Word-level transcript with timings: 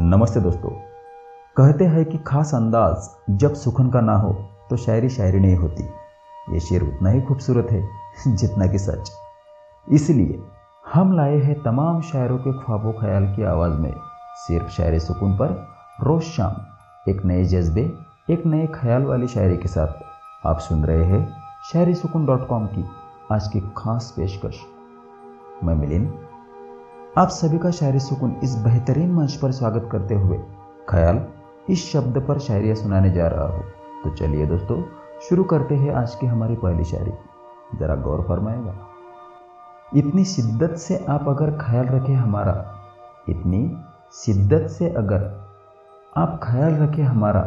नमस्ते 0.00 0.40
दोस्तों। 0.40 0.70
कहते 1.56 1.84
हैं 1.84 2.04
कि 2.04 2.18
खास 2.18 2.54
अंदाज 2.54 3.08
जब 3.30 3.54
सुखन 3.54 3.90
का 3.90 4.00
ना 4.00 4.16
हो 4.16 4.32
तो 4.70 4.76
शायरी 4.76 5.08
शायरी 5.08 5.40
नहीं 5.40 5.56
होती। 5.56 5.82
ये 6.54 6.60
शेर 6.60 6.82
उतना 6.82 7.10
ही 7.10 7.20
खूबसूरत 7.20 7.68
है, 7.70 7.88
जितना 8.28 8.66
कि 8.66 8.78
सच। 8.78 9.10
इसलिए 9.88 10.42
हम 10.94 11.12
लाए 11.12 11.36
हैं 11.36 11.62
तमाम 11.62 12.00
शायरों 12.00 12.38
के 12.38 12.52
ख्वाबों 12.52 12.92
ख्याल 12.92 13.36
की 13.36 13.42
आवाज़ 13.42 13.72
में, 13.72 13.92
सिर्फ़ 14.36 14.68
शायरी 14.68 15.00
सुकून 15.00 15.36
पर, 15.36 15.68
रोज़ 16.00 16.22
शाम, 16.22 16.56
एक 17.10 17.24
नए 17.24 17.44
जज्बे, 17.44 17.92
एक 18.30 18.46
नए 18.46 18.66
ख्याल 18.66 19.02
वाली 19.02 19.28
शायरी 19.28 19.56
के 19.56 19.68
साथ। 19.68 20.46
आप 20.46 20.58
सुन 20.58 20.84
रहे 20.84 21.04
हैं 21.04 21.26
शायरी 21.72 21.94
सुकून 21.94 22.26
डॉट 22.26 22.48
कॉम 22.48 22.66
की 22.66 22.84
आज 23.32 23.48
की 23.48 23.60
खास 23.60 24.14
पेशकश। 24.16 24.60
मैं 25.64 25.74
मिलिन 25.74 26.14
आप 27.18 27.28
सभी 27.28 27.58
का 27.58 27.70
शायरी 27.70 27.98
सुकून 28.00 28.36
इस 28.42 28.54
बेहतरीन 28.56 29.12
मंच 29.12 29.32
पर 29.32 29.52
स्वागत 29.52 29.88
करते 29.92 30.14
हुए। 30.14 30.38
ख्याल, 30.88 31.26
इस 31.70 31.92
शब्द 31.92 32.18
पर 32.28 32.38
शायरियाँ 32.38 32.74
सुनाने 32.76 33.10
जा 33.10 33.28
रहा 33.28 33.46
हूँ। 33.46 33.64
तो 34.04 34.10
चलिए 34.10 34.46
दोस्तों, 34.46 34.82
शुरू 35.28 35.44
करते 35.44 35.74
हैं 35.74 35.94
आज 35.94 36.14
की 36.14 36.26
हमारी 36.26 36.54
पहली 36.54 36.84
शायरी। 36.84 37.12
ज़रा 37.78 37.94
गौर 37.94 38.22
फरमाएगा। 38.22 38.74
इतनी 39.96 40.24
शिद्दत 40.24 40.76
से 40.76 41.04
आप 41.08 41.28
अगर 41.28 41.50
ख्याल 41.50 41.86
रखें 41.86 42.14
हमारा, 42.14 42.74
इतनी 43.28 43.78
शिद्दत 44.12 44.68
से 44.70 44.90
अगर 44.90 45.48
आप 46.16 46.40
ख्याल 46.42 46.74
रखें 46.74 47.02
हमारा 47.02 47.42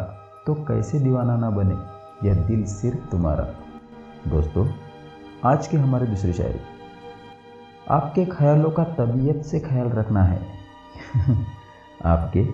तो 0.48 0.54
कैसे 0.54 1.00
दीवाना 1.00 1.38
ना 1.38 1.50
बने, 1.50 1.78
यह 2.28 2.48
दिल 2.48 2.64
सिर्फ़ 2.64 3.12
तुम्हारा। 3.12 3.48
दोस्तों, 4.28 4.68
आज 5.46 5.68
की 5.68 5.78
हमारी 5.78 6.08
दूसरी 6.08 6.34
शायरी। 6.34 6.77
आपके 7.90 8.26
ख्यालों 8.26 8.72
का 8.72 8.84
तबीयत 8.84 9.46
से 9.46 9.60
ख्याल 9.60 9.88
रखना 9.88 10.24
है। 10.24 10.48
आपके 12.06 12.46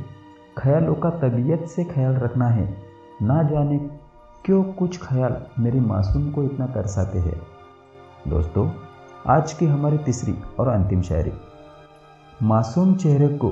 ख्यालों 0.58 0.95
का 0.95 1.09
तबीयत 1.09 1.67
से 1.67 1.84
ख्याल 1.84 2.14
रखना 2.14 2.48
है। 2.48 2.78
ना 3.22 3.44
जाने 3.44 3.78
क्यों 4.45 4.64
कुछ 4.64 4.98
ख्याल 4.98 5.45
मेरी 5.59 5.80
मासूम 5.80 6.31
को 6.31 6.44
इतना 6.44 6.67
तरसाते 6.67 7.20
हैं। 7.20 7.42
दोस्तों, 8.28 8.72
आज 9.28 9.53
की 9.53 9.66
हमारी 9.66 9.98
तीसरी 9.98 10.36
और 10.59 10.67
अंतिम 10.67 11.02
शायरी। 11.02 11.34
मासूम 12.44 12.95
चेहरे 12.95 13.28
को 13.28 13.52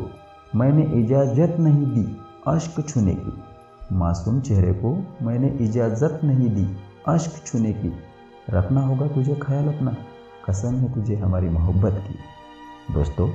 मैंने 0.55 0.83
इजाज़त 0.83 1.59
नहीं 1.59 1.85
दी 1.85 2.21
अश्क 2.47 2.87
छूने 2.87 3.15
की। 3.15 3.43
मासूम 3.91 4.41
चेहरे 4.41 4.73
को 4.73 5.07
मैंने 5.21 5.47
इजाज़त 5.47 6.19
नहीं 6.23 6.49
दी 6.49 6.77
अश्क 7.07 7.47
छूने 7.47 7.73
की। 7.73 7.93
रखना 8.49 8.81
होगा 8.81 9.07
तुझे 9.07 9.35
ख्याल 9.35 9.67
अपना। 9.73 9.95
कसम 10.49 10.75
है 10.75 10.93
तुझे 10.93 11.15
हमारी 11.15 11.49
मोहब्बत 11.49 12.03
की। 12.07 12.93
दोस्तों, 12.93 13.29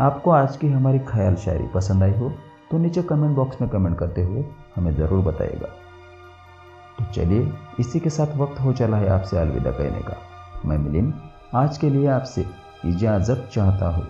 आपको 0.00 0.30
आज 0.30 0.56
की 0.56 0.68
हमारी 0.68 0.98
ख्याल 0.98 1.34
शायरी 1.36 1.66
पसंद 1.66 2.02
आई 2.02 2.12
हो 2.12 2.32
तो 2.70 2.78
नीचे 2.78 3.02
कमेंट 3.02 3.34
बॉक्स 3.36 3.60
में 3.60 3.68
कमेंट 3.70 3.98
करते 3.98 4.22
हुए 4.22 4.44
हमें 4.76 4.94
ज़रूर 4.94 5.24
बताइएगा। 5.24 5.68
तो 6.98 7.12
चलिए, 7.12 7.52
इसी 7.80 8.00
के 8.00 8.10
साथ 8.10 8.36
वक्त 8.36 8.60
हो 8.60 8.72
चला 8.72 8.96
है 8.96 9.08
आपसे 9.08 9.38
अलविदा 9.38 9.70
कहने 9.70 10.00
का। 10.00 10.16
मैं 10.64 10.78
मिलिन 10.78 11.12
आज 11.54 11.78
के 11.78 11.90
लिए 11.90 12.06
आपसे 12.08 12.46
इजाज़त 12.84 13.48
चाहता 13.52 13.88
हूँ। 13.88 14.06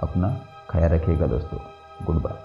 अपना 0.00 0.36
ख्याल 0.70 0.90
रखिएगा 0.90 1.26
दोस्तों। 1.26 1.58
Good 2.06 2.22
bye 2.22 2.42